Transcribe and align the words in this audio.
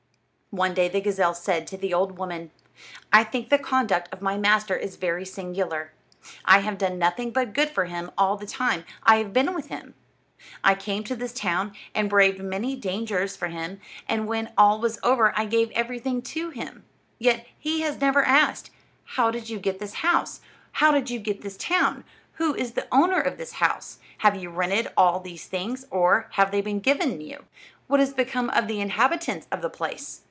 One 0.53 0.73
day 0.73 0.89
the 0.89 0.99
gazelle 0.99 1.33
said 1.33 1.65
to 1.67 1.77
the 1.77 1.93
old 1.93 2.17
woman: 2.17 2.51
"I 3.13 3.23
think 3.23 3.47
the 3.47 3.57
conduct 3.57 4.11
of 4.13 4.21
my 4.21 4.37
master 4.37 4.75
is 4.75 4.97
very 4.97 5.25
singular. 5.25 5.93
I 6.43 6.59
have 6.59 6.77
done 6.77 6.99
nothing 6.99 7.31
but 7.31 7.53
good 7.53 7.69
for 7.69 7.85
him 7.85 8.11
all 8.17 8.35
the 8.35 8.45
time 8.45 8.83
I 9.03 9.15
have 9.19 9.31
been 9.31 9.53
with 9.53 9.67
him. 9.69 9.93
I 10.61 10.75
came 10.75 11.05
to 11.05 11.15
this 11.15 11.31
town 11.31 11.71
and 11.95 12.09
braved 12.09 12.43
many 12.43 12.75
dangers 12.75 13.37
for 13.37 13.47
him, 13.47 13.79
and 14.09 14.27
when 14.27 14.51
all 14.57 14.81
was 14.81 14.99
over 15.03 15.31
I 15.39 15.45
gave 15.45 15.71
everything 15.71 16.21
to 16.33 16.49
him. 16.49 16.83
Yet 17.17 17.47
he 17.57 17.79
has 17.83 18.01
never 18.01 18.21
asked: 18.21 18.71
'How 19.05 19.31
did 19.31 19.49
you 19.49 19.57
get 19.57 19.79
this 19.79 19.93
house? 20.03 20.41
How 20.73 20.91
did 20.91 21.09
you 21.09 21.19
get 21.19 21.43
this 21.43 21.55
town? 21.55 22.03
Who 22.33 22.53
is 22.55 22.73
the 22.73 22.89
owner 22.91 23.21
of 23.21 23.37
this 23.37 23.53
house? 23.53 23.99
Have 24.17 24.35
you 24.35 24.49
rented 24.49 24.89
all 24.97 25.21
these 25.21 25.45
things, 25.45 25.87
or 25.89 26.27
have 26.31 26.51
they 26.51 26.59
been 26.59 26.81
given 26.81 27.21
you? 27.21 27.45
What 27.87 28.01
has 28.01 28.13
become 28.13 28.49
of 28.49 28.67
the 28.67 28.81
inhabitants 28.81 29.47
of 29.49 29.61
the 29.61 29.69
place?' 29.69 30.17